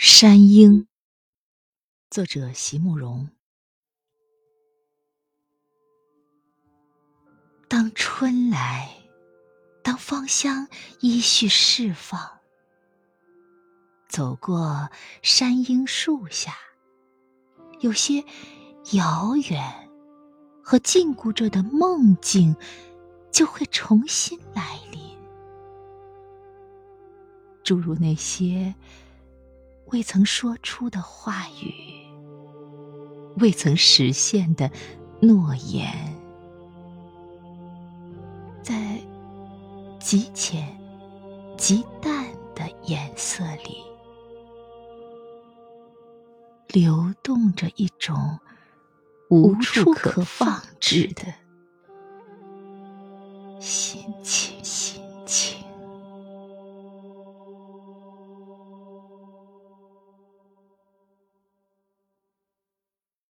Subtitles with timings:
[0.00, 0.86] 山鹰，
[2.08, 3.28] 作者席慕容。
[7.66, 8.94] 当春来，
[9.82, 10.68] 当芳香
[11.00, 12.38] 依序释放，
[14.08, 14.88] 走过
[15.20, 16.54] 山鹰树下，
[17.80, 18.24] 有些
[18.92, 19.90] 遥远
[20.62, 22.54] 和禁锢着的梦境，
[23.32, 25.18] 就会重新来临，
[27.64, 28.72] 诸如那些。
[29.90, 31.74] 未曾说出的话语，
[33.38, 34.70] 未曾实现的
[35.20, 35.90] 诺言，
[38.62, 39.00] 在
[39.98, 40.78] 极浅、
[41.56, 43.78] 极淡的颜色里，
[46.68, 48.38] 流动着一种
[49.30, 51.22] 无处可放置的
[53.58, 55.57] 心情。